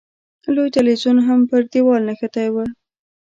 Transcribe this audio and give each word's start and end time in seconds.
لوی 0.53 0.69
تلویزیون 0.77 1.17
هم 1.27 1.39
پر 1.49 1.61
دېوال 1.71 2.01
نښتی 2.09 2.47
و. 2.51 2.55